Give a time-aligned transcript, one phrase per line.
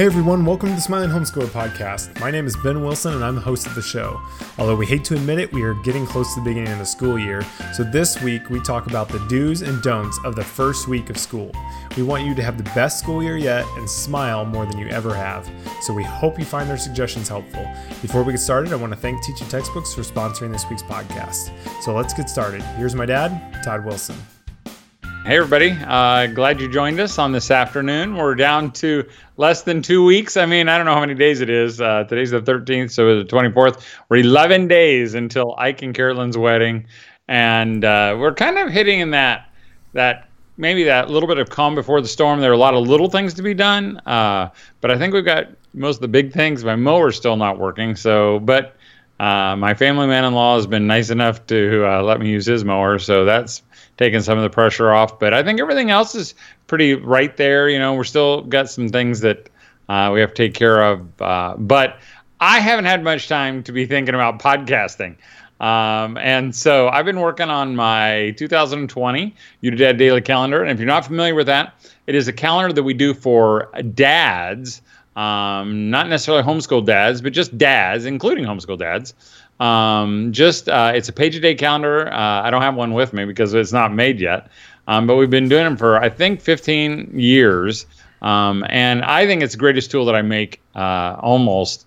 [0.00, 2.18] Hey everyone, welcome to the Smiling Homeschooler podcast.
[2.20, 4.18] My name is Ben Wilson and I'm the host of the show.
[4.56, 6.86] Although we hate to admit it, we are getting close to the beginning of the
[6.86, 7.42] school year.
[7.74, 11.18] So this week we talk about the do's and don'ts of the first week of
[11.18, 11.52] school.
[11.98, 14.86] We want you to have the best school year yet and smile more than you
[14.86, 15.46] ever have.
[15.82, 17.70] So we hope you find our suggestions helpful.
[18.00, 21.52] Before we get started, I want to thank Teaching Textbooks for sponsoring this week's podcast.
[21.82, 22.62] So let's get started.
[22.78, 24.16] Here's my dad, Todd Wilson.
[25.22, 25.76] Hey, everybody.
[25.86, 28.16] Uh, glad you joined us on this afternoon.
[28.16, 29.06] We're down to
[29.40, 30.36] less than two weeks.
[30.36, 31.80] I mean, I don't know how many days it is.
[31.80, 33.82] Uh, today's the 13th, so the 24th.
[34.10, 36.86] We're 11 days until Ike and Carolyn's wedding.
[37.26, 39.50] And uh, we're kind of hitting in that,
[39.94, 42.42] that maybe that little bit of calm before the storm.
[42.42, 43.96] There are a lot of little things to be done.
[44.04, 44.50] Uh,
[44.82, 46.62] but I think we've got most of the big things.
[46.62, 47.96] My mower's still not working.
[47.96, 48.76] So, but
[49.20, 52.46] uh, my family man in law has been nice enough to uh, let me use
[52.46, 52.98] his mower.
[52.98, 53.62] So that's
[53.98, 55.18] taken some of the pressure off.
[55.18, 56.34] But I think everything else is
[56.68, 57.68] pretty right there.
[57.68, 59.50] You know, we're still got some things that
[59.90, 61.20] uh, we have to take care of.
[61.20, 61.98] Uh, but
[62.40, 65.16] I haven't had much time to be thinking about podcasting.
[65.60, 70.62] Um, and so I've been working on my 2020 UDAD daily calendar.
[70.62, 71.74] And if you're not familiar with that,
[72.06, 74.80] it is a calendar that we do for dads,
[75.16, 79.14] um, not necessarily homeschool dads, but just dads, including homeschool dads.
[79.58, 82.10] Um, just uh, it's a page a day calendar.
[82.12, 84.48] Uh, I don't have one with me because it's not made yet.
[84.86, 87.86] Um, but we've been doing them for I think 15 years,
[88.22, 91.86] um, and I think it's the greatest tool that I make uh, almost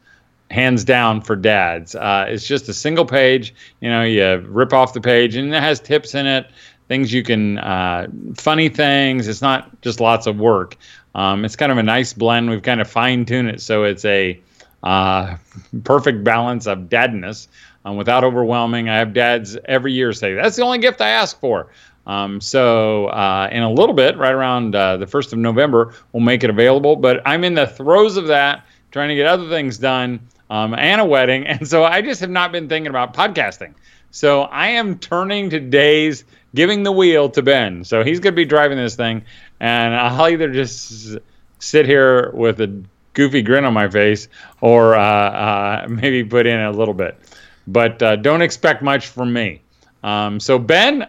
[0.52, 1.95] hands down for dads.
[1.95, 3.53] Uh, it's just a single page.
[3.81, 6.47] You know, you rip off the page, and it has tips in it,
[6.87, 9.27] things you can, uh, funny things.
[9.27, 10.77] It's not just lots of work.
[11.16, 12.50] Um, it's kind of a nice blend.
[12.50, 14.39] We've kind of fine tuned it so it's a
[14.83, 15.38] uh,
[15.83, 17.47] perfect balance of dadness
[17.86, 18.89] um, without overwhelming.
[18.89, 21.70] I have dads every year say, that's the only gift I ask for.
[22.05, 26.23] Um, so uh, in a little bit, right around uh, the 1st of November, we'll
[26.23, 26.95] make it available.
[26.95, 30.99] But I'm in the throes of that, trying to get other things done um, and
[30.99, 31.45] a wedding.
[31.48, 33.73] And so I just have not been thinking about podcasting.
[34.11, 36.23] So I am turning today's
[36.54, 37.83] giving the wheel to Ben.
[37.83, 39.23] So he's going to be driving this thing.
[39.63, 41.17] And I'll either just
[41.59, 44.27] sit here with a goofy grin on my face
[44.59, 47.17] or uh, uh, maybe put in a little bit.
[47.65, 49.61] But uh, don't expect much from me.
[50.03, 51.07] Um, so, Ben,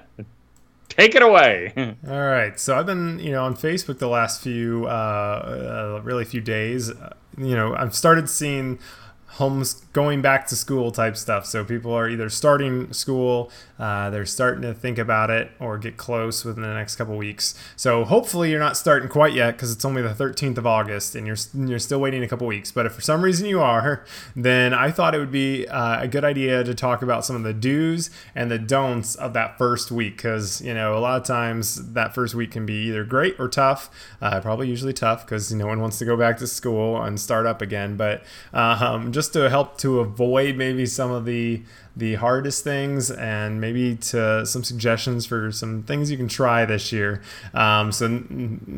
[0.88, 1.72] take it away.
[2.08, 2.60] All right.
[2.60, 6.92] So I've been, you know, on Facebook the last few, uh, uh, really few days.
[7.36, 8.78] you know, I've started seeing
[9.26, 11.46] homes going back to school type stuff.
[11.46, 15.96] So people are either starting school, uh, they're starting to think about it, or get
[15.96, 17.54] close within the next couple weeks.
[17.76, 21.26] So hopefully you're not starting quite yet because it's only the 13th of August and
[21.26, 22.72] you're you're still waiting a couple weeks.
[22.72, 24.04] But if for some reason you are,
[24.34, 27.44] then I thought it would be uh, a good idea to talk about some of
[27.44, 31.26] the do's and the don'ts of that first week because you know a lot of
[31.26, 33.90] times that first week can be either great or tough.
[34.20, 37.46] Uh, probably usually tough because no one wants to go back to school and start
[37.46, 37.96] up again.
[37.96, 41.62] But um, just to help to avoid maybe some of the
[41.94, 46.90] the hardest things and maybe to some suggestions for some things you can try this
[46.90, 47.22] year.
[47.52, 48.20] Um, so,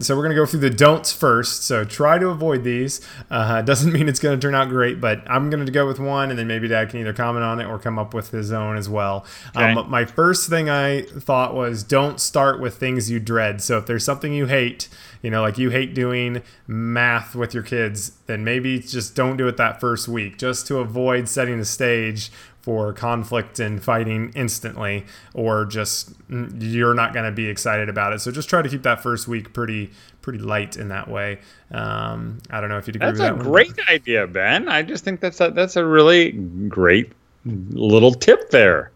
[0.00, 1.62] so we're gonna go through the don'ts first.
[1.62, 3.00] So try to avoid these.
[3.30, 6.38] Uh, doesn't mean it's gonna turn out great, but I'm gonna go with one, and
[6.38, 8.88] then maybe Dad can either comment on it or come up with his own as
[8.88, 9.24] well.
[9.56, 9.72] Okay.
[9.72, 13.62] Um, my first thing I thought was don't start with things you dread.
[13.62, 14.88] So if there's something you hate,
[15.22, 19.48] you know, like you hate doing math with your kids, then maybe just don't do
[19.48, 25.06] it that first week, just to avoid setting the stage for conflict and fighting instantly,
[25.34, 28.20] or just mm, you're not going to be excited about it.
[28.20, 29.90] So just try to keep that first week pretty
[30.20, 31.38] pretty light in that way.
[31.70, 33.34] Um, I don't know if you'd agree that's with that.
[33.36, 34.68] That's a great idea, Ben.
[34.68, 37.12] I just think that's a, that's a really great
[37.44, 38.90] little tip there.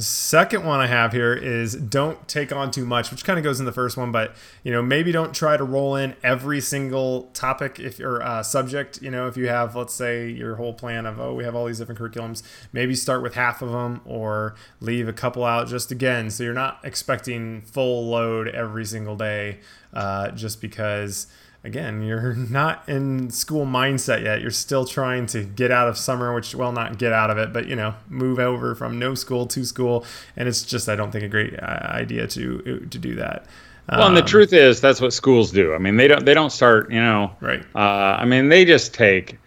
[0.00, 3.58] Second one I have here is don't take on too much, which kind of goes
[3.58, 7.22] in the first one, but you know maybe don't try to roll in every single
[7.34, 9.02] topic if or uh, subject.
[9.02, 11.66] You know if you have let's say your whole plan of oh we have all
[11.66, 15.90] these different curriculums, maybe start with half of them or leave a couple out just
[15.90, 19.58] again so you're not expecting full load every single day
[19.92, 21.26] uh, just because
[21.64, 24.40] again, you're not in school mindset yet.
[24.40, 27.52] You're still trying to get out of summer, which, well, not get out of it,
[27.52, 30.04] but, you know, move over from no school to school.
[30.36, 33.46] And it's just, I don't think, a great uh, idea to to do that.
[33.90, 35.74] Well, and the um, truth is, that's what schools do.
[35.74, 37.34] I mean, they don't they don't start, you know.
[37.40, 37.64] Right.
[37.74, 39.38] Uh, I mean, they just take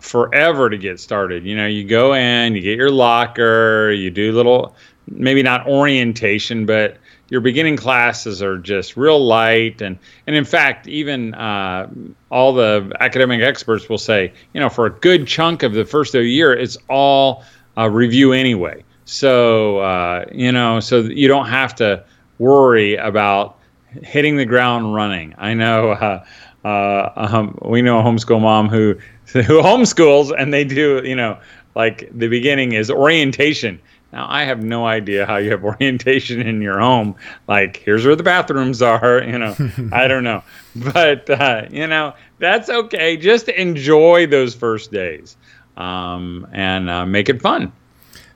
[0.00, 1.44] forever to get started.
[1.44, 4.76] You know, you go in, you get your locker, you do little,
[5.08, 6.98] maybe not orientation, but
[7.30, 9.80] your beginning classes are just real light.
[9.80, 11.88] And and in fact even uh,
[12.30, 16.14] all the academic experts will say you know for a good chunk of the first
[16.14, 17.44] of the year it's all
[17.78, 18.84] uh, review anyway.
[19.04, 22.04] So uh, you know so you don't have to
[22.38, 23.56] worry about
[24.02, 25.34] hitting the ground running.
[25.38, 26.24] I know uh,
[26.64, 31.38] uh, um, we know a homeschool mom who who homeschools and they do you know
[31.74, 33.80] like the beginning is orientation.
[34.12, 37.16] Now I have no idea how you have orientation in your home.
[37.48, 39.22] Like here's where the bathrooms are.
[39.22, 39.56] You know
[39.92, 40.42] I don't know,
[40.76, 43.16] but uh, you know that's okay.
[43.16, 45.36] Just enjoy those first days
[45.76, 47.72] um, and uh, make it fun.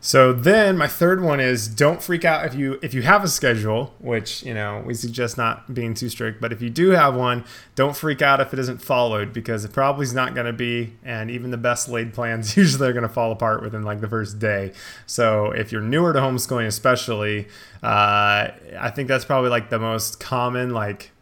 [0.04, 3.28] So then my third one is don't freak out if you if you have a
[3.28, 6.42] schedule, which you know we suggest not being too strict.
[6.42, 9.72] But if you do have one, don't freak out if it isn't followed because it
[9.72, 10.92] probably is not going to be.
[11.02, 14.08] And even the best laid plans usually are going to fall apart within like the
[14.08, 14.72] first day.
[15.06, 17.48] So if you're newer to homeschooling, especially,
[17.82, 18.48] uh,
[18.78, 21.12] I think that's probably like the most common like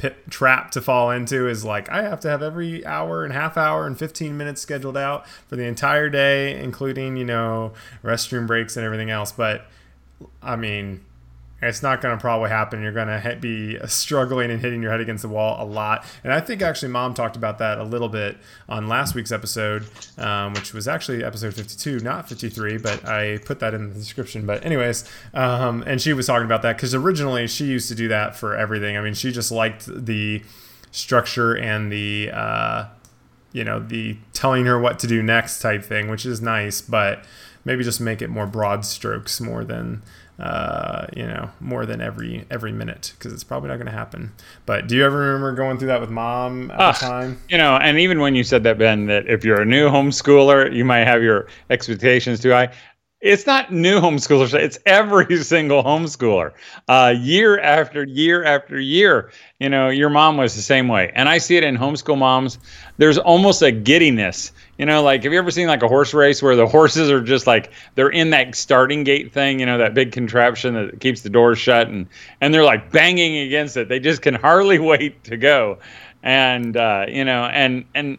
[0.00, 3.58] pit trap to fall into is like I have to have every hour and half
[3.58, 8.78] hour and 15 minutes scheduled out for the entire day, including, you know, restroom breaks
[8.78, 9.30] and everything else.
[9.30, 9.66] But
[10.42, 11.04] I mean,
[11.62, 12.82] it's not going to probably happen.
[12.82, 16.04] You're going to be struggling and hitting your head against the wall a lot.
[16.24, 19.86] And I think actually mom talked about that a little bit on last week's episode,
[20.16, 24.46] um, which was actually episode 52, not 53, but I put that in the description.
[24.46, 25.04] But, anyways,
[25.34, 28.56] um, and she was talking about that because originally she used to do that for
[28.56, 28.96] everything.
[28.96, 30.42] I mean, she just liked the
[30.92, 32.86] structure and the, uh,
[33.52, 37.24] you know, the telling her what to do next type thing, which is nice, but
[37.64, 40.02] maybe just make it more broad strokes more than
[40.40, 44.32] uh, you know, more than every every minute because it's probably not going to happen.
[44.64, 47.40] But do you ever remember going through that with mom at uh, the time?
[47.48, 50.74] You know, and even when you said that, Ben, that if you're a new homeschooler,
[50.74, 52.72] you might have your expectations too high.
[53.20, 56.52] It's not new homeschoolers; it's every single homeschooler,
[56.88, 59.30] uh, year after year after year.
[59.58, 62.58] You know, your mom was the same way, and I see it in homeschool moms.
[62.96, 66.42] There's almost a giddiness you know, like have you ever seen like a horse race
[66.42, 69.92] where the horses are just like they're in that starting gate thing, you know, that
[69.92, 72.06] big contraption that keeps the doors shut and
[72.40, 73.90] and they're like banging against it.
[73.90, 75.80] They just can hardly wait to go.
[76.22, 78.16] And uh, you know, and and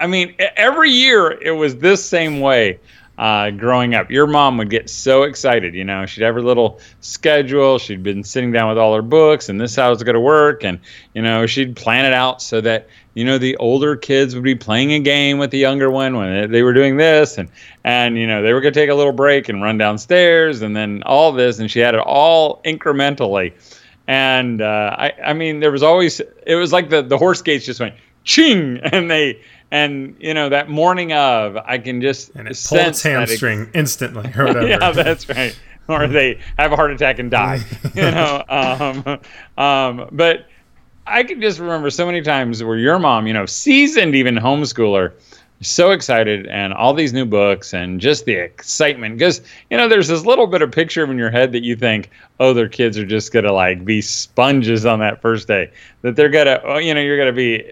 [0.00, 2.80] I mean, every year it was this same way.
[3.20, 5.74] Uh, growing up, your mom would get so excited.
[5.74, 7.78] You know, she'd have her little schedule.
[7.78, 10.64] She'd been sitting down with all her books, and this how it's going to work.
[10.64, 10.80] And
[11.12, 14.54] you know, she'd plan it out so that you know the older kids would be
[14.54, 17.50] playing a game with the younger one when they were doing this and
[17.84, 20.74] and you know they were going to take a little break and run downstairs and
[20.74, 23.52] then all this and she had it all incrementally
[24.06, 27.66] and uh, I I mean there was always it was like the the horse gates
[27.66, 27.94] just went
[28.24, 32.80] ching and they and you know that morning of I can just and it pulled
[32.80, 34.66] its hamstring it, instantly or whatever.
[34.68, 35.58] yeah, that's right.
[35.88, 37.64] Or they have a heart attack and die.
[37.94, 39.18] you know, um,
[39.62, 40.46] um, but
[41.06, 45.12] I can just remember so many times where your mom, you know, seasoned even homeschooler,
[45.62, 50.08] so excited and all these new books and just the excitement because you know there's
[50.08, 52.08] this little bit of picture in your head that you think
[52.38, 55.70] oh their kids are just gonna like be sponges on that first day
[56.00, 57.70] that they're gonna oh, you know you're gonna be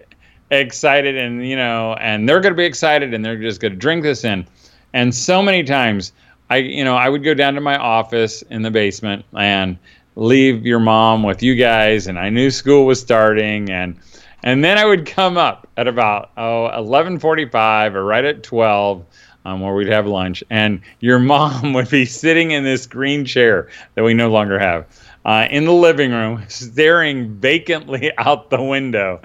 [0.51, 4.23] excited and you know and they're gonna be excited and they're just gonna drink this
[4.23, 4.45] in.
[4.93, 6.13] And so many times
[6.49, 9.77] i you know i would go down to my office in the basement and
[10.19, 13.97] leave your mom with you guys and I knew school was starting and
[14.43, 19.05] and then I would come up at about oh 11:45 or right at 12
[19.45, 23.69] um, where we'd have lunch and your mom would be sitting in this green chair
[23.95, 24.85] that we no longer have
[25.23, 29.21] uh, in the living room staring vacantly out the window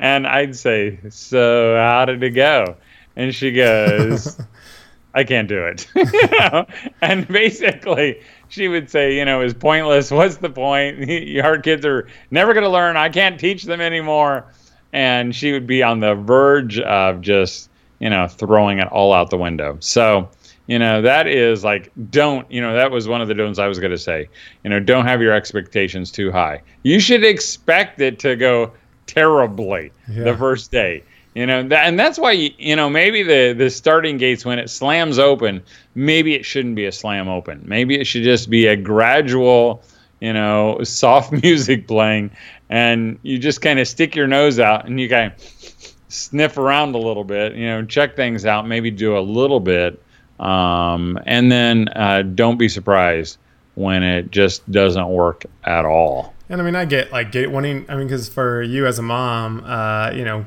[0.00, 2.76] and I'd say so how did it go
[3.14, 4.36] and she goes
[5.14, 5.88] I can't do it.
[5.94, 6.66] you know?
[7.00, 10.10] And basically, she would say, you know, is pointless.
[10.10, 10.98] What's the point?
[11.08, 12.96] Your kids are never going to learn.
[12.96, 14.46] I can't teach them anymore.
[14.92, 19.30] And she would be on the verge of just, you know, throwing it all out
[19.30, 19.76] the window.
[19.80, 20.28] So,
[20.66, 23.66] you know, that is like, don't, you know, that was one of the don'ts I
[23.66, 24.28] was going to say.
[24.64, 26.62] You know, don't have your expectations too high.
[26.82, 28.72] You should expect it to go
[29.12, 30.24] terribly yeah.
[30.24, 31.02] the first day
[31.34, 34.68] you know, that, and that's why you know maybe the the starting gates when it
[34.68, 35.62] slams open,
[35.94, 37.62] maybe it shouldn't be a slam open.
[37.64, 39.82] Maybe it should just be a gradual,
[40.20, 42.32] you know, soft music playing,
[42.68, 46.96] and you just kind of stick your nose out and you kind of sniff around
[46.96, 50.02] a little bit, you know, check things out, maybe do a little bit,
[50.40, 53.38] um, and then uh, don't be surprised
[53.76, 56.34] when it just doesn't work at all.
[56.50, 57.86] And I mean, I get like get wanting.
[57.88, 60.44] I mean, because for you as a mom, uh, you know,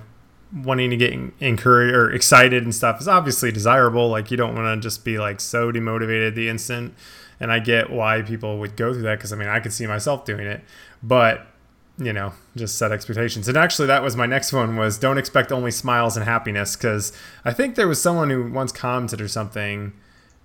[0.53, 4.09] wanting to get encouraged or excited and stuff is obviously desirable.
[4.09, 6.93] Like you don't want to just be like so demotivated the instant.
[7.39, 9.87] And I get why people would go through that because I mean I could see
[9.87, 10.61] myself doing it,
[11.01, 11.47] but
[11.97, 13.47] you know just set expectations.
[13.47, 17.13] And actually that was my next one was don't expect only smiles and happiness because
[17.45, 19.93] I think there was someone who once commented or something.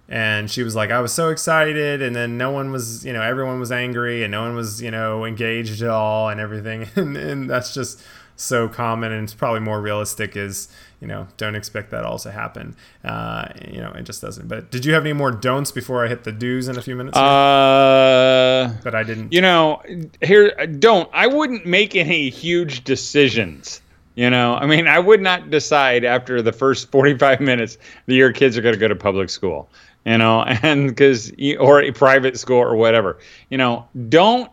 [0.08, 3.20] And she was like, I was so excited, and then no one was, you know,
[3.20, 6.88] everyone was angry, and no one was, you know, engaged at all, and everything.
[6.96, 8.00] And, and that's just
[8.40, 10.68] so common and it's probably more realistic is
[11.00, 14.46] you know don't expect that all to happen uh, you know it just doesn't.
[14.46, 16.94] But did you have any more don'ts before i hit the do's in a few
[16.94, 17.16] minutes?
[17.16, 19.32] Uh but i didn't.
[19.32, 19.82] you know
[20.22, 21.10] here don't.
[21.12, 23.80] I wouldn't make any huge decisions
[24.18, 28.32] you know i mean i would not decide after the first 45 minutes that your
[28.32, 29.68] kids are going to go to public school
[30.04, 34.50] you know and because or a private school or whatever you know don't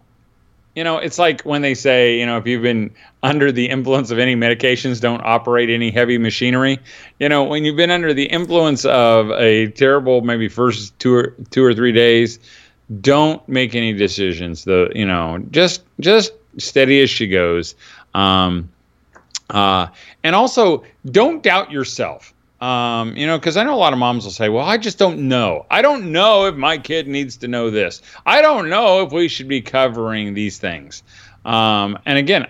[0.75, 2.93] you know, it's like when they say, you know, if you've been
[3.23, 6.79] under the influence of any medications, don't operate any heavy machinery.
[7.17, 11.33] You know, when you've been under the influence of a terrible, maybe first two or
[11.49, 12.39] two or three days,
[12.99, 14.65] don't make any decisions.
[14.65, 17.73] The you know, just just steady as she goes.
[18.13, 18.69] Um,
[19.49, 19.87] uh,
[20.23, 22.33] and also, don't doubt yourself.
[22.61, 24.97] Um, you know, because I know a lot of moms will say, well, I just
[24.97, 25.65] don't know.
[25.69, 28.01] I don't know if my kid needs to know this.
[28.25, 31.03] I don't know if we should be covering these things.
[31.43, 32.47] Um, and again,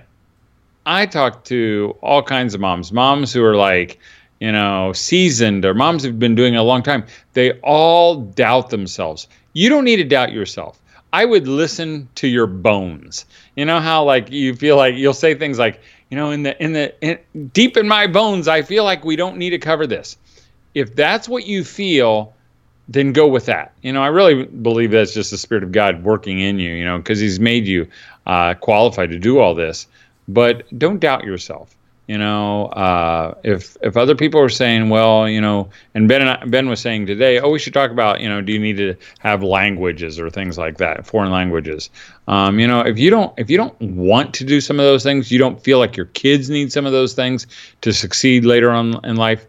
[0.85, 3.99] I talk to all kinds of moms, moms who are like,
[4.39, 7.05] you know, seasoned or moms who've been doing it a long time.
[7.33, 9.27] They all doubt themselves.
[9.53, 10.79] You don't need to doubt yourself.
[11.11, 13.25] I would listen to your bones.
[13.55, 16.61] You know how like you feel like you'll say things like, you know, in the
[16.63, 19.87] in the in, deep in my bones, I feel like we don't need to cover
[19.87, 20.17] this.
[20.73, 22.33] If that's what you feel,
[22.87, 23.73] then go with that.
[23.81, 26.73] You know, I really believe that's just the spirit of God working in you.
[26.73, 27.87] You know, because He's made you
[28.25, 29.87] uh, qualified to do all this.
[30.27, 31.75] But don't doubt yourself.
[32.07, 36.29] You know, uh, if if other people are saying, well, you know, and Ben and
[36.29, 38.77] I, Ben was saying today, oh, we should talk about, you know, do you need
[38.77, 41.89] to have languages or things like that, foreign languages?
[42.27, 45.01] Um, you know, if you don't if you don't want to do some of those
[45.01, 47.47] things, you don't feel like your kids need some of those things
[47.81, 49.47] to succeed later on in life,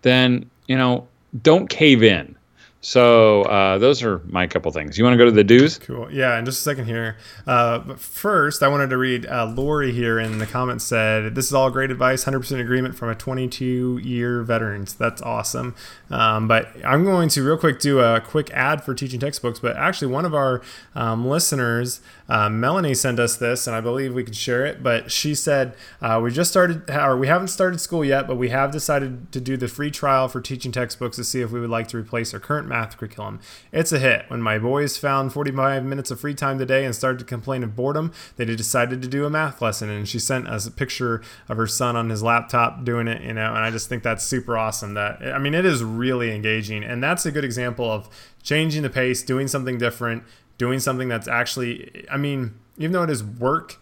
[0.00, 1.06] then you know,
[1.42, 2.37] don't cave in.
[2.80, 4.96] So uh, those are my couple things.
[4.96, 5.78] You want to go to the do's?
[5.78, 6.12] Cool.
[6.12, 7.16] Yeah, in just a second here.
[7.44, 11.46] Uh, but first, I wanted to read uh, Lori here in the comments said, "This
[11.46, 12.24] is all great advice.
[12.24, 14.86] 100% agreement from a 22 year veteran.
[14.86, 15.74] So that's awesome."
[16.08, 19.58] Um, but I'm going to real quick do a quick ad for teaching textbooks.
[19.58, 20.62] But actually, one of our
[20.94, 24.82] um, listeners, uh, Melanie, sent us this, and I believe we could share it.
[24.82, 28.50] But she said, uh, "We just started, or we haven't started school yet, but we
[28.50, 31.70] have decided to do the free trial for teaching textbooks to see if we would
[31.70, 33.40] like to replace our current math curriculum.
[33.72, 34.26] It's a hit.
[34.28, 37.74] When my boys found 45 minutes of free time today and started to complain of
[37.74, 39.88] boredom, they decided to do a math lesson.
[39.88, 43.32] And she sent us a picture of her son on his laptop doing it, you
[43.32, 44.94] know, and I just think that's super awesome.
[44.94, 46.84] That, I mean, it is really engaging.
[46.84, 48.08] And that's a good example of
[48.42, 50.24] changing the pace, doing something different,
[50.58, 53.78] doing something that's actually, I mean, even though it is work,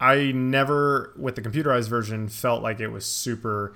[0.00, 3.74] I never, with the computerized version, felt like it was super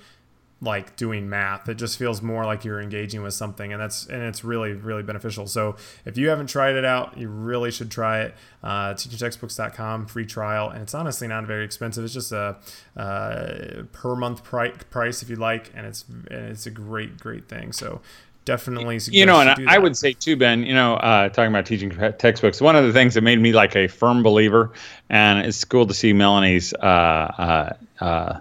[0.64, 1.68] like doing math.
[1.68, 5.02] It just feels more like you're engaging with something, and that's and it's really really
[5.02, 5.46] beneficial.
[5.46, 8.34] So if you haven't tried it out, you really should try it.
[8.62, 12.04] Uh, teachingtextbooks.com free trial, and it's honestly not very expensive.
[12.04, 12.56] It's just a
[12.96, 17.48] uh, per month pri- price if you like, and it's and it's a great great
[17.48, 17.72] thing.
[17.72, 18.00] So
[18.44, 21.90] definitely you know and I, would say too ben you know uh, talking about teaching
[22.18, 24.72] textbooks one of the things that made me like a firm believer
[25.08, 28.40] and it's cool to see melanie's uh, uh, uh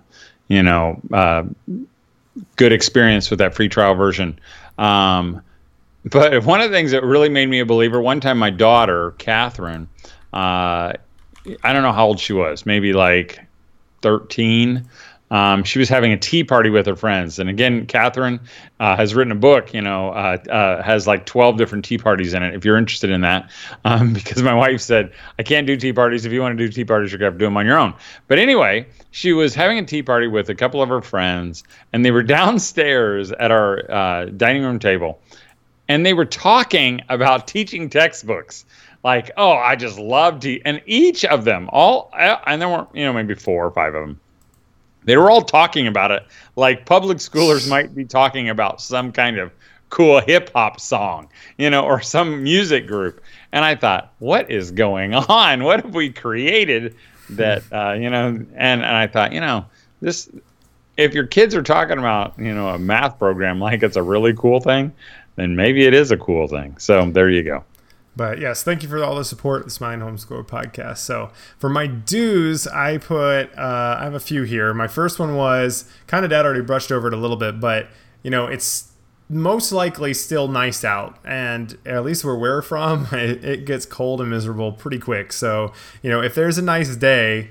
[0.49, 1.43] you know uh,
[2.55, 4.39] good experience with that free trial version.
[4.77, 5.41] Um,
[6.05, 9.11] but one of the things that really made me a believer, one time my daughter,
[9.17, 9.87] Catherine,
[10.33, 10.93] uh,
[11.63, 13.39] I don't know how old she was, maybe like
[14.01, 14.87] 13
[15.33, 17.39] um, she was having a tea party with her friends.
[17.39, 18.39] And again, Catherine
[18.79, 22.35] uh, has written a book, you know, uh, uh, has like 12 different tea parties
[22.35, 23.49] in it, if you're interested in that.
[23.85, 26.25] Um, because my wife said, I can't do tea parties.
[26.25, 27.65] If you want to do tea parties, you're going to have to do them on
[27.65, 27.93] your own.
[28.27, 32.05] But anyway, she was having a tea party with a couple of her friends, and
[32.05, 35.19] they were downstairs at our uh, dining room table.
[35.89, 38.65] And they were talking about teaching textbooks
[39.03, 40.61] like, oh, I just love tea.
[40.63, 44.01] And each of them, all, and there were, you know, maybe four or five of
[44.05, 44.19] them,
[45.05, 46.23] they were all talking about it
[46.55, 49.51] like public schoolers might be talking about some kind of
[49.89, 53.21] cool hip hop song, you know, or some music group.
[53.51, 55.63] And I thought, what is going on?
[55.63, 56.95] What have we created
[57.31, 59.65] that, uh, you know, and, and I thought, you know,
[60.01, 60.29] this,
[60.97, 64.33] if your kids are talking about, you know, a math program like it's a really
[64.33, 64.91] cool thing,
[65.35, 66.77] then maybe it is a cool thing.
[66.77, 67.63] So there you go.
[68.15, 69.63] But yes, thank you for all the support.
[69.65, 70.99] the Smiling Homeschooler podcast.
[70.99, 74.73] So for my do's, I put uh, I have a few here.
[74.73, 77.87] My first one was kind of dad already brushed over it a little bit, but
[78.21, 78.91] you know it's
[79.29, 84.21] most likely still nice out, and at least where we're from, it, it gets cold
[84.21, 85.33] and miserable pretty quick.
[85.33, 87.49] So you know if there's a nice day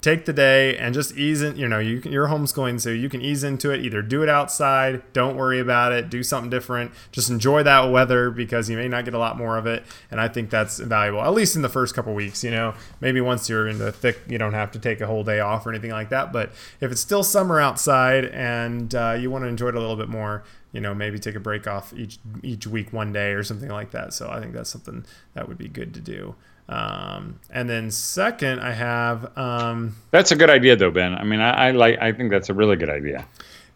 [0.00, 3.08] take the day and just ease in you know you can, you're homeschooling so you
[3.08, 3.84] can ease into it.
[3.84, 6.90] Either do it outside don't worry about it do something different.
[7.12, 9.84] Just enjoy that weather because you may not get a lot more of it.
[10.10, 12.74] And i think that's valuable at least in the first couple weeks you know.
[13.00, 15.66] Maybe once you're in the thick you don't have to take a whole day off
[15.66, 16.32] or anything like that.
[16.32, 19.96] But if it's still summer outside and uh, you want to enjoy it a little
[19.96, 23.42] bit more you know maybe take a break off each each week one day or
[23.42, 24.14] something like that.
[24.14, 25.04] So i think that's something
[25.34, 26.34] that would be good to do
[26.70, 29.36] um, and then second, I have.
[29.36, 31.14] Um, that's a good idea, though, Ben.
[31.14, 31.98] I mean, I, I like.
[32.00, 33.26] I think that's a really good idea.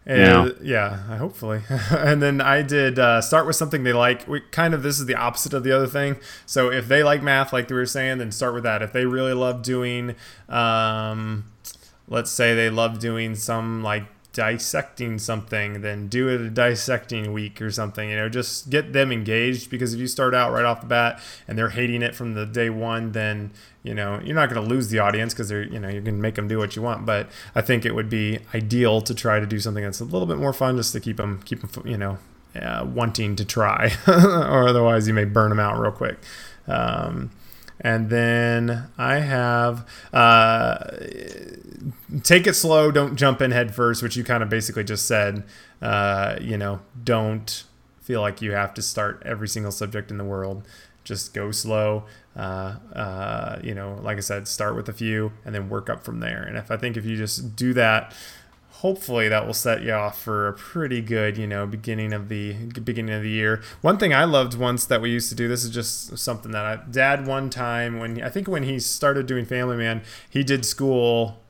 [0.07, 1.61] And, yeah, hopefully.
[1.89, 4.27] and then I did uh, start with something they like.
[4.27, 6.17] We kind of this is the opposite of the other thing.
[6.45, 8.81] So if they like math, like we were saying, then start with that.
[8.81, 10.15] If they really love doing,
[10.47, 11.45] um,
[12.07, 14.03] let's say they love doing some like
[14.35, 18.09] dissecting something, then do it a dissecting week or something.
[18.09, 21.21] You know, just get them engaged because if you start out right off the bat
[21.47, 23.51] and they're hating it from the day one, then
[23.81, 26.21] you know you're not going to lose the audience because they're you know you can
[26.21, 27.05] make them do what you want.
[27.05, 30.27] But I think it would be ideal to try to do something that's a little
[30.27, 32.17] bit more fun, just to keep them keep them you know
[32.55, 36.19] uh, wanting to try, or otherwise you may burn them out real quick.
[36.67, 37.31] Um,
[37.85, 40.87] and then I have uh,
[42.23, 45.43] take it slow, don't jump in head first, which you kind of basically just said.
[45.83, 47.63] Uh, you know, don't
[48.01, 50.67] feel like you have to start every single subject in the world.
[51.03, 52.05] Just go slow.
[52.35, 56.03] Uh, uh, you know, like I said, start with a few and then work up
[56.03, 56.41] from there.
[56.41, 58.15] And if I think if you just do that,
[58.85, 62.53] hopefully that will set you off for a pretty good, you know, beginning of the
[62.83, 63.63] beginning of the year.
[63.81, 65.47] One thing I loved once that we used to do.
[65.47, 69.25] This is just something that I, Dad one time when I think when he started
[69.25, 71.41] doing Family Man, he did school.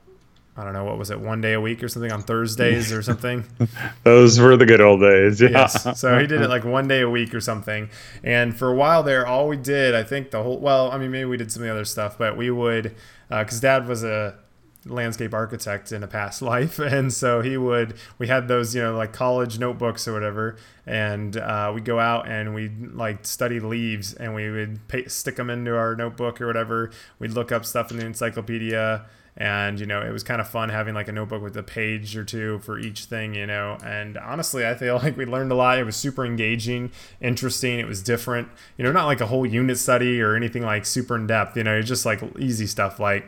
[0.55, 3.01] I don't know what was it, one day a week or something on Thursdays or
[3.01, 3.43] something.
[4.05, 5.41] Those were the good old days.
[5.41, 5.49] Yeah.
[5.49, 5.99] Yes.
[5.99, 7.89] So he did it like one day a week or something.
[8.23, 11.11] And for a while there, all we did, I think the whole well, I mean
[11.11, 12.95] maybe we did some of the other stuff, but we would
[13.27, 14.37] because uh, Dad was a
[14.85, 16.79] landscape architect in a past life.
[16.79, 20.57] And so he would we had those you know like college notebooks or whatever.
[20.85, 25.35] And uh, we'd go out and we'd like study leaves and we would pay, stick
[25.35, 26.91] them into our notebook or whatever.
[27.19, 29.05] We'd look up stuff in the encyclopedia
[29.37, 32.15] and you know it was kind of fun having like a notebook with a page
[32.15, 33.77] or two for each thing you know.
[33.83, 35.79] And honestly i feel like we learned a lot.
[35.79, 37.79] It was super engaging interesting.
[37.79, 41.15] It was different you know not like a whole unit study or anything like super
[41.15, 43.25] in depth you know it's just like easy stuff like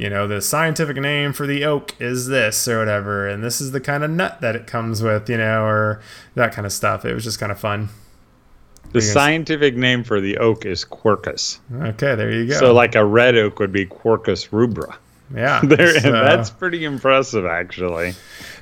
[0.00, 3.72] you know, the scientific name for the oak is this or whatever, and this is
[3.72, 6.00] the kind of nut that it comes with, you know, or
[6.36, 7.04] that kind of stuff.
[7.04, 7.90] It was just kind of fun.
[8.92, 11.58] The scientific name for the oak is Quercus.
[11.70, 12.54] Okay, there you go.
[12.54, 14.96] So, like a red oak would be Quercus rubra.
[15.34, 16.10] Yeah, there, so.
[16.10, 18.14] that's pretty impressive, actually.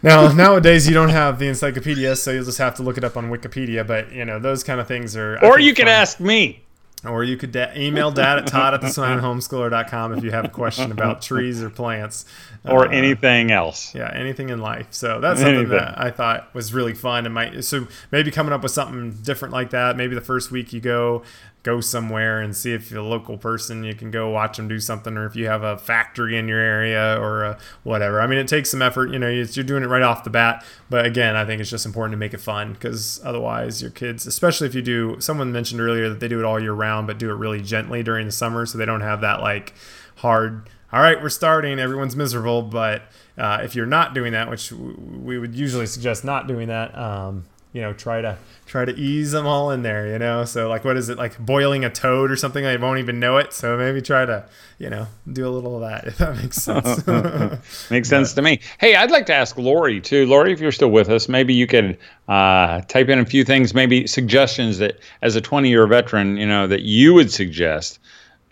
[0.03, 3.17] Now, nowadays you don't have the encyclopedia, so you'll just have to look it up
[3.17, 3.87] on Wikipedia.
[3.87, 5.43] But you know, those kind of things are.
[5.45, 5.95] Or you can fun.
[5.95, 6.65] ask me.
[7.09, 10.51] Or you could da- email dad at todd at the homeschooler.com if you have a
[10.51, 12.25] question about trees or plants.
[12.65, 13.95] Or uh, anything else.
[13.95, 14.89] Yeah, anything in life.
[14.91, 15.79] So that's something anything.
[15.79, 17.25] that I thought was really fun.
[17.25, 19.97] And might so maybe coming up with something different like that.
[19.97, 21.23] Maybe the first week you go
[21.63, 24.79] go somewhere and see if you're a local person you can go watch them do
[24.79, 28.21] something or if you have a factory in your area or whatever.
[28.21, 30.65] I mean it takes some effort you know you're doing it right off the bat
[30.89, 34.27] but again i think it's just important to make it fun because otherwise your kids
[34.27, 37.19] especially if you do someone mentioned earlier that they do it all year round but
[37.19, 39.75] do it really gently during the summer so they don't have that like
[40.17, 43.03] hard all right we're starting everyone's miserable but
[43.37, 47.45] uh, if you're not doing that which we would usually suggest not doing that um,
[47.73, 50.45] you know try to try to ease them all in there you know?
[50.45, 52.65] So like what is it like boiling a toad or something?
[52.65, 53.53] I won't even know it.
[53.53, 54.45] So maybe try to
[54.79, 57.07] you know do a little of that if that makes sense.
[57.91, 58.61] Makes sense to me.
[58.79, 60.27] Hey i'd like to ask lori too.
[60.27, 63.75] Lori if you're still with us maybe you could uh, type in a few things
[63.75, 67.99] maybe suggestions that as a 20 year veteran you know that you would suggest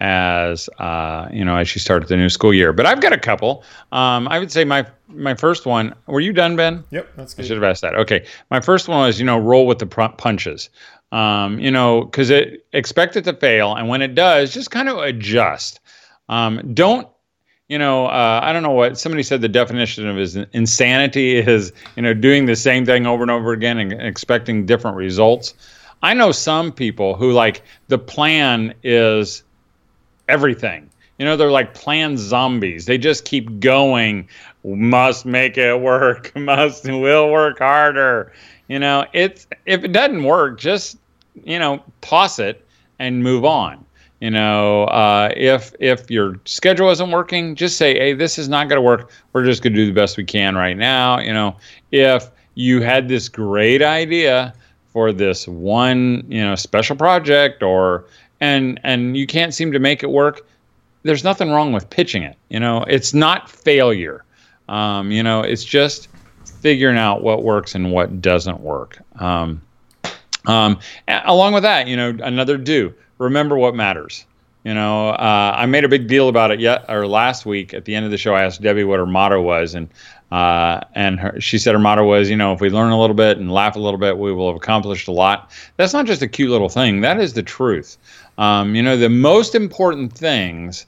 [0.00, 2.72] as uh, you know as she started the new school year.
[2.72, 3.62] But I've got a couple.
[3.92, 5.94] Um, I would say my my first one.
[6.06, 6.84] Were you done, Ben?
[6.90, 7.44] Yep, that's good.
[7.44, 7.94] I should have asked that.
[7.94, 10.70] Okay, my first one was you know roll with the punches.
[11.12, 14.88] Um, you know, because it expect it to fail, and when it does, just kind
[14.88, 15.80] of adjust.
[16.28, 17.08] Um, don't
[17.68, 19.40] you know, uh, I don't know what somebody said.
[19.40, 23.52] The definition of is insanity is you know doing the same thing over and over
[23.52, 25.54] again and expecting different results.
[26.02, 29.42] I know some people who like the plan is
[30.28, 30.90] everything.
[31.18, 32.84] You know, they're like planned zombies.
[32.84, 34.28] They just keep going.
[34.64, 36.32] Must make it work.
[36.36, 38.32] Must will work harder.
[38.68, 40.98] You know, it's if it doesn't work, just
[41.44, 42.66] you know, toss it
[42.98, 43.84] and move on.
[44.20, 48.68] You know, uh, if if your schedule isn't working, just say, "Hey, this is not
[48.68, 49.10] going to work.
[49.32, 51.56] We're just going to do the best we can right now." You know,
[51.92, 54.54] if you had this great idea
[54.88, 58.06] for this one, you know, special project or
[58.40, 60.46] and and you can't seem to make it work
[61.06, 62.36] there's nothing wrong with pitching it.
[62.48, 64.24] You know, it's not failure.
[64.68, 66.08] Um, you know, it's just
[66.60, 68.98] figuring out what works and what doesn't work.
[69.20, 69.62] Um,
[70.46, 74.26] um, along with that, you know, another do remember what matters.
[74.64, 77.84] You know, uh, I made a big deal about it yet or last week at
[77.84, 78.34] the end of the show.
[78.34, 79.88] I asked Debbie what her motto was, and
[80.36, 83.16] uh, and her, she said her motto was, you know, if we learn a little
[83.16, 85.50] bit and laugh a little bit, we will have accomplished a lot.
[85.78, 87.00] That's not just a cute little thing.
[87.00, 87.96] That is the truth.
[88.36, 90.84] Um, you know, the most important things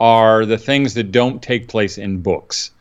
[0.00, 2.72] are the things that don't take place in books.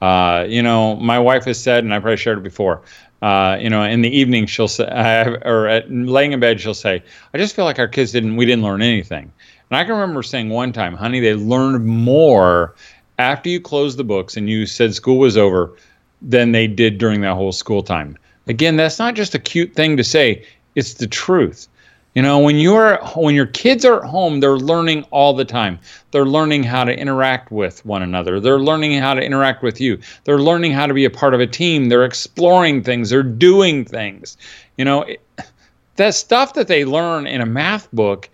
[0.00, 2.82] Uh, you know, my wife has said, and I probably shared it before.
[3.20, 4.84] Uh, you know, in the evening she'll say,
[5.44, 8.46] or at, laying in bed she'll say, "I just feel like our kids didn't, we
[8.46, 9.32] didn't learn anything."
[9.70, 12.76] And I can remember saying one time, "Honey, they learned more
[13.18, 15.72] after you closed the books and you said school was over
[16.22, 19.96] than they did during that whole school time." Again, that's not just a cute thing
[19.96, 21.68] to say; it's the truth.
[22.14, 25.80] You know, when you're when your kids are at home, they're learning all the time.
[26.12, 28.38] They're learning how to interact with one another.
[28.38, 29.98] They're learning how to interact with you.
[30.22, 31.88] They're learning how to be a part of a team.
[31.88, 33.10] They're exploring things.
[33.10, 34.36] They're doing things.
[34.76, 35.20] You know, it,
[35.96, 38.28] that stuff that they learn in a math book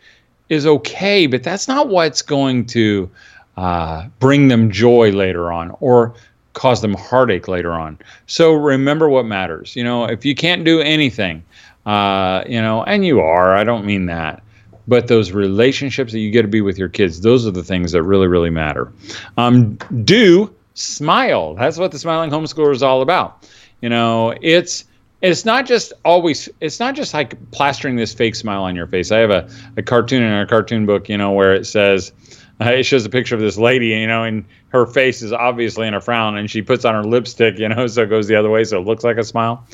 [0.51, 3.09] is okay, but that's not what's going to
[3.57, 6.15] uh, bring them joy later on or
[6.53, 7.99] cause them heartache later on.
[8.27, 9.77] So remember what matters.
[9.77, 11.45] You know, if you can't do anything,
[11.87, 13.57] uh, you know, and you are.
[13.57, 14.43] I don't mean that.
[14.89, 17.93] But those relationships that you get to be with your kids, those are the things
[17.93, 18.93] that really, really matter.
[19.37, 21.55] Um, do smile.
[21.55, 23.49] That's what the smiling homeschooler is all about.
[23.83, 24.85] You know, it's
[25.23, 29.13] it's not just always it's not just like plastering this fake smile on your face.
[29.13, 32.13] I have a, a cartoon in our cartoon book, you know, where it says
[32.61, 35.87] uh, it shows a picture of this lady, you know, and her face is obviously
[35.87, 38.37] in a frown, and she puts on her lipstick, you know, so it goes the
[38.37, 39.65] other way, so it looks like a smile.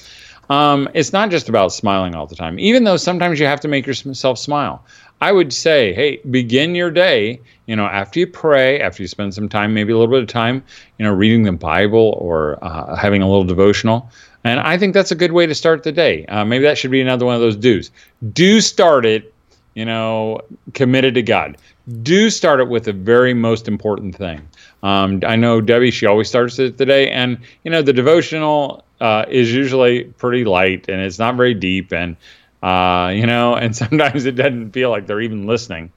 [0.49, 3.69] Um, it's not just about smiling all the time, even though sometimes you have to
[3.69, 4.85] make yourself smile.
[5.21, 9.33] I would say, hey, begin your day, you know, after you pray, after you spend
[9.35, 10.63] some time, maybe a little bit of time,
[10.99, 14.11] you know, reading the Bible or uh, having a little devotional.
[14.45, 16.27] And I think that's a good way to start the day.
[16.27, 17.91] Uh, maybe that should be another one of those do's.
[18.33, 19.33] Do start it,
[19.77, 20.41] you know,
[20.73, 21.59] committed to God.
[22.03, 24.49] Do start it with the very most important thing.
[24.83, 27.11] Um, I know Debbie, she always starts it today.
[27.11, 31.93] And, you know, the devotional uh, is usually pretty light and it's not very deep.
[31.93, 32.17] And,
[32.63, 35.93] uh, you know, and sometimes it doesn't feel like they're even listening.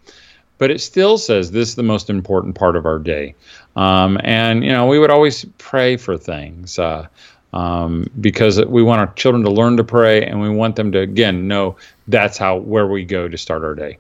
[0.58, 3.34] But it still says this is the most important part of our day.
[3.78, 6.78] Um, and, you know, we would always pray for things.
[6.78, 7.08] Uh,
[7.54, 11.00] um, because we want our children to learn to pray and we want them to
[11.00, 11.76] again know
[12.08, 13.98] that's how where we go to start our day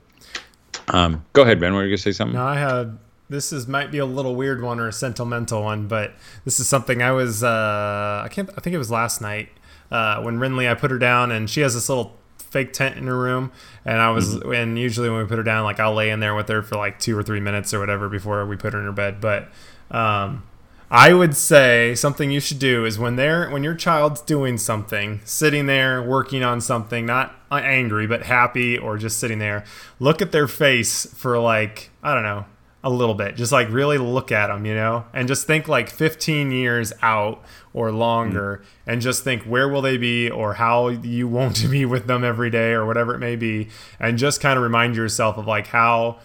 [0.90, 2.98] um, go ahead ben were you going to say something no i had
[3.30, 6.14] this is might be a little weird one or a sentimental one, but
[6.46, 9.50] this is something I was uh, I can't I think it was last night
[9.92, 13.06] uh, when Rinley I put her down and she has this little fake tent in
[13.06, 13.52] her room
[13.86, 14.52] and I was mm-hmm.
[14.52, 16.76] and usually when we put her down like I'll lay in there with her for
[16.76, 19.50] like two or three minutes or whatever before we put her in her bed, but
[19.92, 20.44] um,
[20.92, 25.22] I would say something you should do is when they're when your child's doing something,
[25.24, 29.64] sitting there working on something, not angry but happy or just sitting there,
[30.00, 32.46] look at their face for like I don't know
[32.84, 33.36] a little bit.
[33.36, 37.44] Just like really look at them, you know, and just think like 15 years out
[37.74, 38.90] or longer, mm-hmm.
[38.90, 42.24] and just think where will they be or how you want to be with them
[42.24, 45.68] every day or whatever it may be, and just kind of remind yourself of like
[45.68, 46.20] how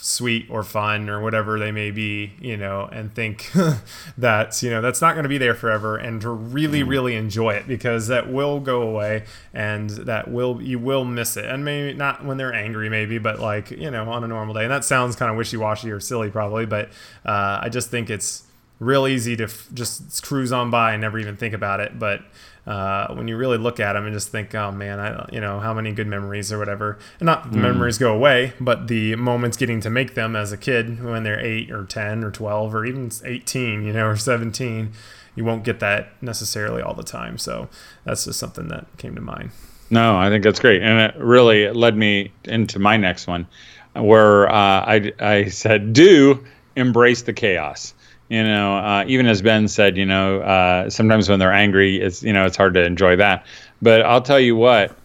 [0.00, 3.50] sweet or fun or whatever they may be, you know, and think
[4.18, 6.88] that, you know, that's not going to be there forever and to really, mm.
[6.88, 11.44] really enjoy it because that will go away and that will, you will miss it.
[11.44, 14.62] And maybe not when they're angry, maybe, but like, you know, on a normal day.
[14.62, 16.88] And that sounds kind of wishy washy or silly probably, but
[17.24, 18.44] uh, I just think it's
[18.78, 21.98] real easy to f- just cruise on by and never even think about it.
[21.98, 22.22] But,
[22.66, 25.60] uh, when you really look at them and just think, oh man, I you know
[25.60, 26.98] how many good memories or whatever.
[27.20, 27.62] And not the mm.
[27.62, 31.40] memories go away, but the moments getting to make them as a kid when they're
[31.40, 34.92] eight or ten or twelve or even eighteen, you know, or seventeen,
[35.34, 37.38] you won't get that necessarily all the time.
[37.38, 37.68] So
[38.04, 39.50] that's just something that came to mind.
[39.90, 43.46] No, I think that's great, and it really led me into my next one,
[43.92, 46.42] where uh, I I said, do
[46.76, 47.94] embrace the chaos
[48.34, 52.22] you know uh, even as ben said you know uh, sometimes when they're angry it's
[52.22, 53.46] you know it's hard to enjoy that.
[53.80, 54.96] But i'll tell you what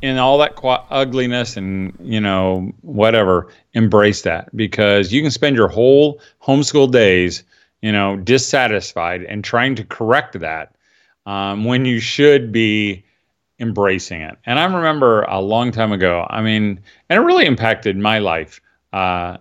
[0.00, 4.54] in all that qu- ugliness and you know whatever embrace that.
[4.56, 7.44] Because you can spend your whole homeschool days
[7.82, 10.74] you know dissatisfied and trying to correct that
[11.26, 13.04] um, when you should be
[13.60, 14.36] embracing it.
[14.46, 16.80] And i remember a long time ago i mean
[17.10, 18.60] and it really impacted my life
[18.92, 19.36] uh,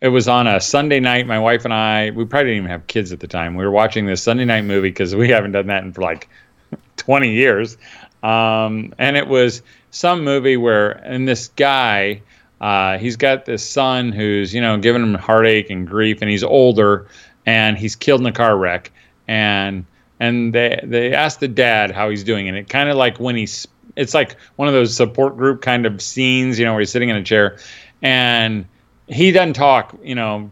[0.00, 1.26] it was on a Sunday night.
[1.26, 3.54] My wife and I, we probably didn't even have kids at the time.
[3.54, 6.28] We were watching this Sunday night movie because we haven't done that in for like
[6.96, 7.76] 20 years.
[8.22, 12.22] Um, and it was some movie where, and this guy,
[12.60, 16.44] uh, he's got this son who's you know giving him heartache and grief, and he's
[16.44, 17.08] older,
[17.44, 18.92] and he's killed in a car wreck,
[19.26, 19.84] and
[20.20, 23.34] and they they asked the dad how he's doing, and it kind of like when
[23.34, 26.90] he's it's like one of those support group kind of scenes, you know, where he's
[26.90, 27.58] sitting in a chair,
[28.00, 28.64] and
[29.08, 30.50] he doesn't talk, you know,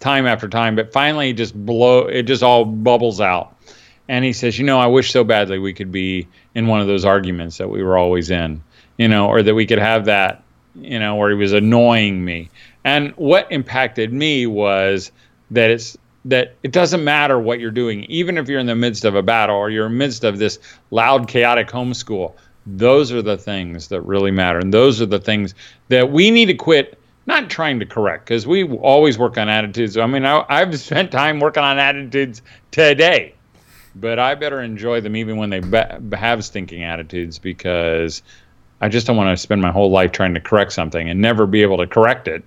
[0.00, 3.54] time after time, but finally just blow it just all bubbles out.
[4.08, 6.86] And he says, "You know, I wish so badly we could be in one of
[6.86, 8.62] those arguments that we were always in,
[8.98, 10.42] you know, or that we could have that,
[10.80, 12.48] you know, where he was annoying me."
[12.84, 15.10] And what impacted me was
[15.50, 19.04] that it's that it doesn't matter what you're doing, even if you're in the midst
[19.04, 20.58] of a battle or you're in the midst of this
[20.90, 22.32] loud, chaotic homeschool.
[22.66, 25.54] Those are the things that really matter, and those are the things
[25.88, 29.96] that we need to quit not trying to correct because we always work on attitudes.
[29.96, 33.34] I mean, I, have spent time working on attitudes today,
[33.94, 38.22] but I better enjoy them even when they be- have stinking attitudes because
[38.80, 41.46] I just don't want to spend my whole life trying to correct something and never
[41.46, 42.44] be able to correct it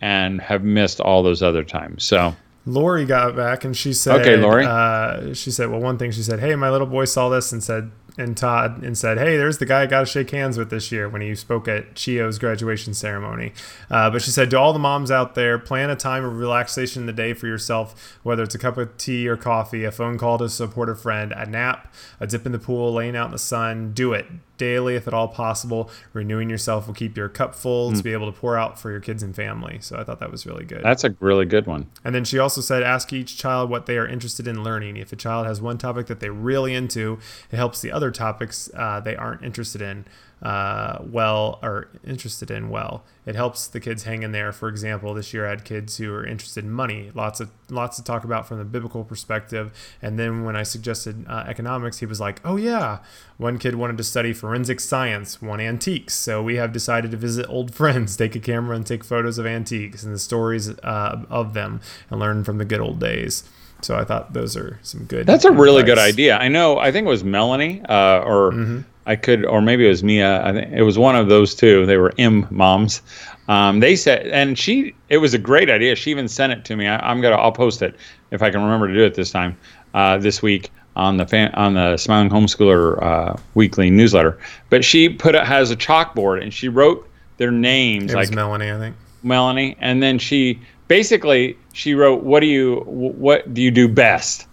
[0.00, 2.04] and have missed all those other times.
[2.04, 2.34] So.
[2.68, 6.24] Lori got back and she said, "Okay, Lori." Uh, she said, "Well, one thing she
[6.24, 9.58] said, hey, my little boy saw this and said, and Todd and said, "Hey, there's
[9.58, 12.38] the guy I got to shake hands with this year when he spoke at CHEO's
[12.38, 13.52] graduation ceremony."
[13.90, 17.02] Uh, but she said, "To all the moms out there, plan a time of relaxation
[17.02, 20.18] in the day for yourself, whether it's a cup of tea or coffee, a phone
[20.18, 23.32] call to support a friend, a nap, a dip in the pool, laying out in
[23.32, 23.92] the sun.
[23.92, 25.90] Do it daily if at all possible.
[26.12, 27.96] Renewing yourself will keep your cup full mm.
[27.96, 29.78] to be able to pour out for your kids and family.
[29.80, 30.82] So I thought that was really good.
[30.82, 31.88] That's a really good one.
[32.04, 34.96] And then she also said, ask each child what they are interested in learning.
[34.96, 37.18] If a child has one topic that they're really into,
[37.50, 40.04] it helps the other topics uh, they aren't interested in
[40.46, 43.02] uh, well or interested in well.
[43.26, 44.52] It helps the kids hang in there.
[44.52, 47.96] For example, this year I had kids who are interested in money, lots of lots
[47.96, 49.72] to talk about from the biblical perspective.
[50.00, 52.98] And then when I suggested uh, economics, he was like, "Oh yeah."
[53.38, 56.14] One kid wanted to study forensic science, one antiques.
[56.14, 59.46] So we have decided to visit old friends, take a camera, and take photos of
[59.46, 63.42] antiques and the stories uh, of them, and learn from the good old days.
[63.82, 65.26] So I thought those are some good.
[65.26, 65.96] That's a really advice.
[65.96, 66.38] good idea.
[66.38, 66.78] I know.
[66.78, 68.52] I think it was Melanie uh, or.
[68.52, 70.44] Mm-hmm I could, or maybe it was Mia.
[70.44, 71.86] I think it was one of those two.
[71.86, 73.02] They were M moms.
[73.48, 75.94] Um, they said, and she, it was a great idea.
[75.94, 76.88] She even sent it to me.
[76.88, 77.94] I, am gonna, I'll post it
[78.32, 79.56] if I can remember to do it this time,
[79.94, 84.38] uh, this week on the fan, on the Smiling Homeschooler uh, weekly newsletter.
[84.70, 88.12] But she put it has a chalkboard and she wrote their names.
[88.12, 88.96] It like Melanie, I think.
[89.22, 94.46] Melanie, and then she basically she wrote, "What do you, what do you do best?"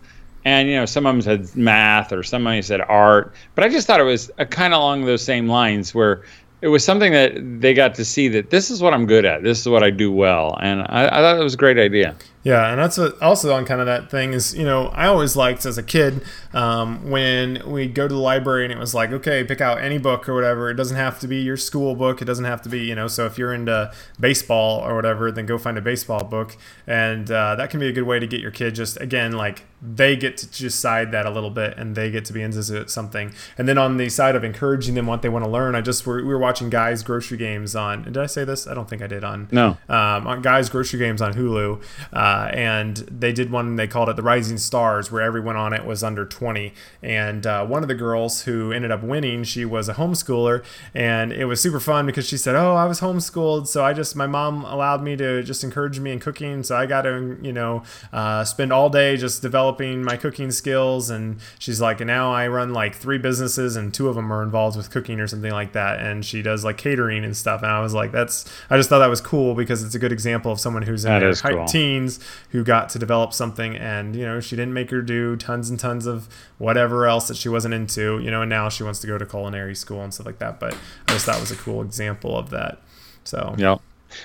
[0.45, 3.63] And you know some of them said math or some of them said art but
[3.63, 6.23] i just thought it was kind of along those same lines where
[6.61, 9.43] it was something that they got to see that this is what i'm good at
[9.43, 12.15] this is what i do well and i, I thought it was a great idea
[12.43, 15.65] yeah, and that's also on kind of that thing is, you know, I always liked
[15.65, 19.45] as a kid um, when we'd go to the library and it was like, okay,
[19.45, 20.69] pick out any book or whatever.
[20.69, 22.21] It doesn't have to be your school book.
[22.21, 25.45] It doesn't have to be, you know, so if you're into baseball or whatever, then
[25.45, 26.57] go find a baseball book.
[26.85, 29.63] And uh, that can be a good way to get your kid just, again, like
[29.85, 33.33] they get to decide that a little bit and they get to be into something.
[33.57, 36.05] And then on the side of encouraging them what they want to learn, I just,
[36.07, 38.65] we were watching Guy's Grocery Games on, did I say this?
[38.67, 41.83] I don't think I did on, no, um, on Guy's Grocery Games on Hulu.
[42.13, 45.85] Uh, and they did one they called it the Rising Stars, where everyone on it
[45.85, 46.73] was under 20.
[47.01, 51.33] And uh, one of the girls who ended up winning, she was a homeschooler, and
[51.33, 54.27] it was super fun because she said, "Oh, I was homeschooled, so I just my
[54.27, 57.83] mom allowed me to just encourage me in cooking, so I got to you know
[58.11, 62.47] uh, spend all day just developing my cooking skills." And she's like, and now I
[62.47, 65.73] run like three businesses, and two of them are involved with cooking or something like
[65.73, 65.99] that.
[65.99, 67.61] And she does like catering and stuff.
[67.63, 70.11] And I was like, that's I just thought that was cool because it's a good
[70.11, 71.65] example of someone who's in that their cool.
[71.65, 75.69] teens who got to develop something and you know she didn't make her do tons
[75.69, 78.99] and tons of whatever else that she wasn't into you know and now she wants
[78.99, 80.73] to go to culinary school and stuff like that but
[81.07, 82.79] i just thought was a cool example of that
[83.23, 83.77] so yeah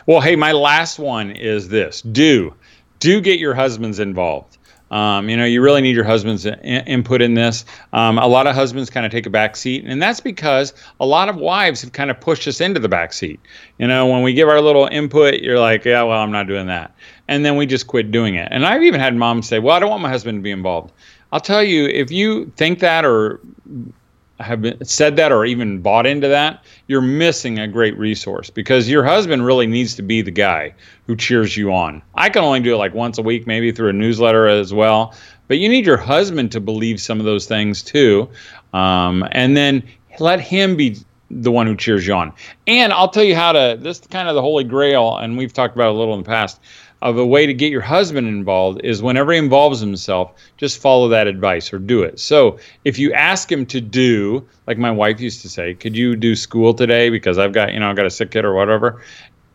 [0.06, 2.54] well hey my last one is this do
[2.98, 4.57] do get your husbands involved
[4.90, 7.64] um, you know, you really need your husband's in- input in this.
[7.92, 11.06] Um, a lot of husbands kind of take a back seat, and that's because a
[11.06, 13.40] lot of wives have kind of pushed us into the back seat.
[13.78, 16.66] You know, when we give our little input, you're like, yeah, well, I'm not doing
[16.66, 16.94] that.
[17.28, 18.48] And then we just quit doing it.
[18.50, 20.92] And I've even had moms say, well, I don't want my husband to be involved.
[21.30, 23.40] I'll tell you, if you think that or
[24.40, 28.88] have been, said that or even bought into that, you're missing a great resource because
[28.88, 30.74] your husband really needs to be the guy
[31.06, 32.02] who cheers you on.
[32.14, 35.14] I can only do it like once a week, maybe through a newsletter as well.
[35.48, 38.28] But you need your husband to believe some of those things too.
[38.72, 39.82] Um, and then
[40.20, 40.98] let him be
[41.30, 42.32] the one who cheers you on.
[42.66, 45.74] And I'll tell you how to, this kind of the holy grail, and we've talked
[45.74, 46.60] about a little in the past
[47.00, 51.08] of a way to get your husband involved is whenever he involves himself, just follow
[51.08, 52.18] that advice or do it.
[52.18, 56.16] So if you ask him to do, like my wife used to say, could you
[56.16, 59.02] do school today because I've got, you know, I've got a sick kid or whatever,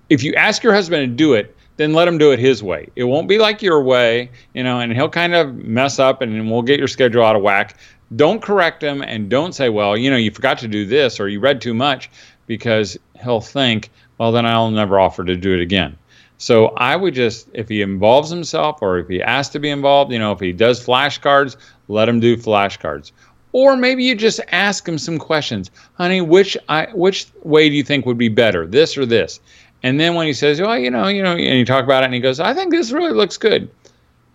[0.10, 2.90] if you ask your husband to do it, then let him do it his way.
[2.96, 6.50] It won't be like your way, you know, and he'll kind of mess up and
[6.50, 7.78] we'll get your schedule out of whack.
[8.16, 11.28] Don't correct him and don't say, well, you know, you forgot to do this or
[11.28, 12.12] you read too much
[12.46, 15.98] because he'll think, well, then I'll never offer to do it again.
[16.44, 20.12] So I would just, if he involves himself or if he asks to be involved,
[20.12, 21.56] you know, if he does flashcards,
[21.88, 23.14] let him do flashcards.
[23.54, 26.20] Or maybe you just ask him some questions, honey.
[26.20, 29.40] Which I, which way do you think would be better, this or this?
[29.84, 32.08] And then when he says, well, you know, you know, and you talk about it,
[32.08, 33.72] and he goes, I think this really looks good.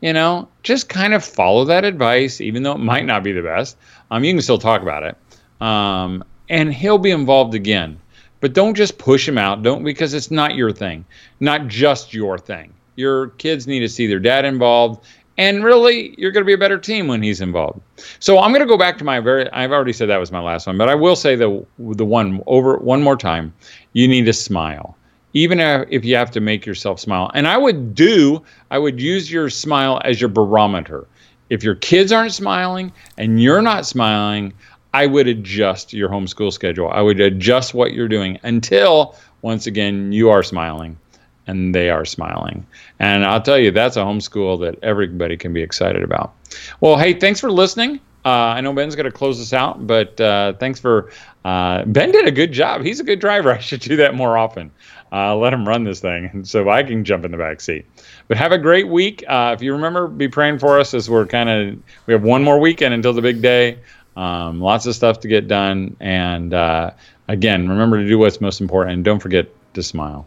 [0.01, 3.43] You know, just kind of follow that advice, even though it might not be the
[3.43, 3.77] best.
[4.11, 5.15] Um, you can still talk about it,
[5.61, 8.01] um, and he'll be involved again.
[8.41, 9.63] But don't just push him out.
[9.63, 11.05] Don't because it's not your thing,
[11.41, 12.73] not just your thing.
[12.97, 15.05] Your kids need to see their dad involved,
[15.37, 17.81] and really, you're going to be a better team when he's involved.
[18.19, 19.51] So I'm going to go back to my very.
[19.53, 22.43] I've already said that was my last one, but I will say the the one
[22.47, 23.55] over one more time.
[23.93, 24.97] You need to smile
[25.35, 27.31] even if you have to make yourself smile.
[27.35, 31.07] And I would do, I would use your smile as your barometer.
[31.51, 34.53] If your kids aren't smiling and you're not smiling,
[34.99, 36.91] I would adjust your homeschool schedule.
[36.91, 40.99] I would adjust what you're doing until, once again, you are smiling
[41.47, 42.67] and they are smiling.
[42.99, 46.35] And I'll tell you, that's a homeschool that everybody can be excited about.
[46.81, 48.01] Well, hey, thanks for listening.
[48.25, 51.13] Uh, I know Ben's going to close us out, but uh, thanks for.
[51.45, 52.83] Uh, ben did a good job.
[52.83, 53.53] He's a good driver.
[53.55, 54.73] I should do that more often.
[55.11, 57.87] Uh, let him run this thing so I can jump in the back seat.
[58.27, 59.25] But have a great week.
[59.29, 62.43] Uh, if you remember, be praying for us as we're kind of we have one
[62.43, 63.79] more weekend until the big day.
[64.19, 66.91] Um, lots of stuff to get done, and uh,
[67.29, 70.27] again, remember to do what's most important, and don't forget to smile.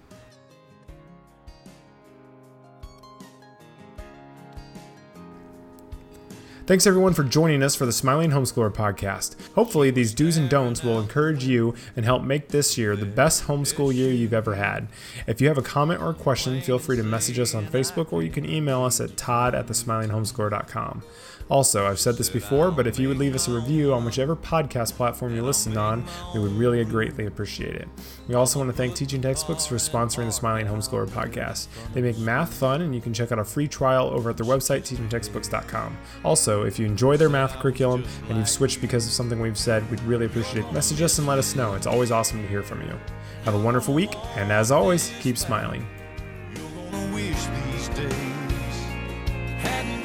[6.67, 9.35] Thanks everyone for joining us for the Smiling Homeschooler podcast.
[9.55, 13.43] Hopefully, these do's and don'ts will encourage you and help make this year the best
[13.47, 14.87] homeschool year you've ever had.
[15.27, 18.23] If you have a comment or question, feel free to message us on Facebook or
[18.23, 21.03] you can email us at todd at thesmilinghomeschooler.com.
[21.51, 24.37] Also, I've said this before, but if you would leave us a review on whichever
[24.37, 27.89] podcast platform you're listening on, we would really greatly appreciate it.
[28.29, 31.67] We also want to thank Teaching Textbooks for sponsoring the Smiling Homeschooler podcast.
[31.93, 34.45] They make math fun, and you can check out a free trial over at their
[34.45, 35.97] website, teachingtextbooks.com.
[36.23, 39.87] Also, if you enjoy their math curriculum and you've switched because of something we've said,
[39.91, 40.71] we'd really appreciate it.
[40.71, 41.73] Message us and let us know.
[41.73, 42.97] It's always awesome to hear from you.
[43.43, 45.85] Have a wonderful week, and as always, keep smiling.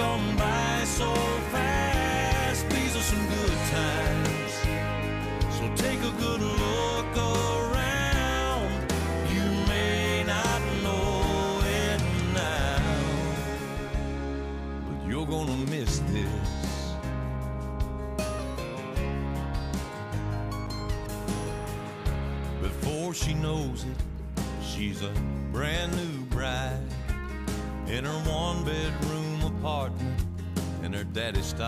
[0.07, 1.66] She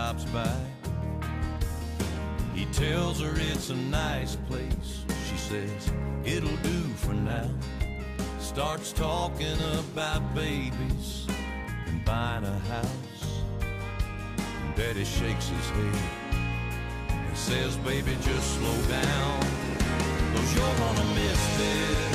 [0.09, 0.55] stops by.
[2.55, 5.05] He tells her it's a nice place.
[5.29, 5.91] She says,
[6.25, 7.49] it'll do for now.
[8.39, 11.27] Starts talking about babies
[11.85, 13.43] and buying a house.
[13.61, 15.95] And Daddy shakes his head
[17.09, 19.41] and says, baby, just slow down.
[20.33, 22.08] Cause you're gonna miss this.